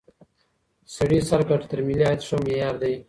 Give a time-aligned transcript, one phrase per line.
[0.95, 2.93] سړي سر ګټه تر ملي عاید ښه معیار دی.